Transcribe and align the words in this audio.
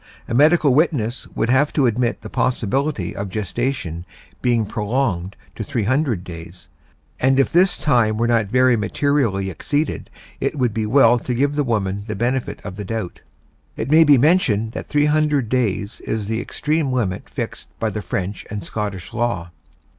A 0.27 0.33
medical 0.33 0.73
witness 0.73 1.27
would 1.35 1.51
have 1.51 1.71
to 1.73 1.85
admit 1.85 2.21
the 2.21 2.29
possibility 2.31 3.15
of 3.15 3.29
gestation 3.29 4.03
being 4.41 4.65
prolonged 4.65 5.35
to 5.53 5.63
300 5.63 6.23
days, 6.23 6.69
and 7.19 7.39
if 7.39 7.51
this 7.51 7.77
time 7.77 8.17
were 8.17 8.25
not 8.25 8.47
very 8.47 8.75
materially 8.75 9.51
exceeded 9.51 10.09
it 10.39 10.57
would 10.57 10.73
be 10.73 10.87
well 10.87 11.19
to 11.19 11.35
give 11.35 11.53
the 11.53 11.63
woman 11.63 12.01
the 12.07 12.15
benefit 12.15 12.63
of 12.65 12.77
the 12.77 12.83
doubt. 12.85 13.21
It 13.77 13.91
may 13.91 14.03
be 14.03 14.17
mentioned 14.17 14.71
that 14.71 14.87
300 14.87 15.47
days 15.49 16.01
is 16.03 16.27
the 16.27 16.41
extreme 16.41 16.91
limit 16.91 17.29
fixed 17.29 17.69
by 17.79 17.91
the 17.91 18.01
French 18.01 18.43
and 18.49 18.65
Scottish 18.65 19.13
law. 19.13 19.51